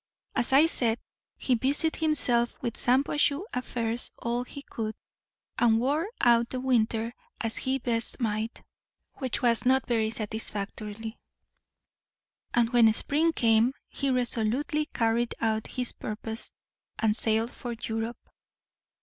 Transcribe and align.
As 0.33 0.51
I 0.51 0.65
said, 0.65 0.97
he 1.37 1.53
busied 1.53 1.97
himself 1.97 2.59
with 2.59 2.73
Shampuashuh 2.75 3.43
affairs 3.53 4.11
all 4.17 4.43
he 4.43 4.63
could, 4.63 4.95
and 5.59 5.79
wore 5.79 6.07
out 6.19 6.49
the 6.49 6.59
winter 6.59 7.13
as 7.39 7.57
he 7.57 7.77
best 7.77 8.19
might; 8.19 8.63
which 9.17 9.43
was 9.43 9.63
not 9.63 9.85
very 9.85 10.09
satisfactorily. 10.09 11.19
And 12.51 12.71
when 12.71 12.91
spring 12.93 13.31
came 13.31 13.73
he 13.89 14.09
resolutely 14.09 14.87
carried 14.87 15.35
out 15.39 15.67
his 15.67 15.91
purpose, 15.91 16.51
and 16.97 17.15
sailed 17.15 17.51
for 17.53 17.73
Europe. 17.73 18.27